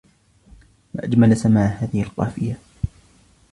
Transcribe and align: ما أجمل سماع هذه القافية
ما 0.93 1.03
أجمل 1.05 1.37
سماع 1.37 1.65
هذه 1.65 2.01
القافية 2.03 2.57